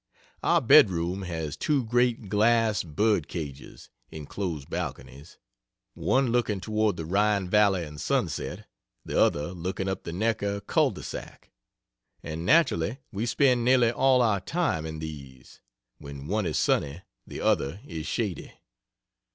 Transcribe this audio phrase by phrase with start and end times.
[0.41, 5.37] Our bedroom has two great glass bird cages (enclosed balconies)
[5.93, 8.65] one looking toward the Rhine valley and sunset,
[9.05, 11.51] the other looking up the Neckar cul de sac,
[12.23, 15.61] and naturally we spend nearly all our time in these
[15.99, 18.51] when one is sunny the other is shady.